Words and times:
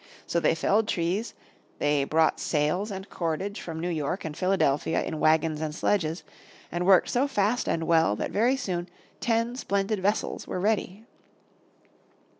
So 0.25 0.39
they 0.39 0.55
felled 0.55 0.87
trees, 0.87 1.35
they 1.77 2.05
brought 2.05 2.39
sails 2.39 2.89
and 2.89 3.07
cordage 3.07 3.61
from 3.61 3.79
New 3.79 3.87
York 3.91 4.25
and 4.25 4.35
Philadelphia 4.35 5.03
in 5.03 5.19
wagons 5.19 5.61
and 5.61 5.75
sledges, 5.75 6.23
and 6.71 6.87
worked 6.87 7.09
so 7.09 7.27
fast 7.27 7.69
and 7.69 7.83
well 7.85 8.15
that 8.15 8.31
very 8.31 8.55
soon 8.57 8.89
ten 9.19 9.55
splendid 9.55 9.99
vessels 9.99 10.47
were 10.47 10.59
ready. 10.59 11.05